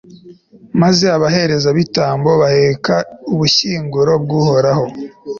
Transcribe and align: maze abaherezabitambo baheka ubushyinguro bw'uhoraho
maze 0.81 1.05
abaherezabitambo 1.17 2.29
baheka 2.41 2.95
ubushyinguro 3.33 4.11
bw'uhoraho 4.23 4.85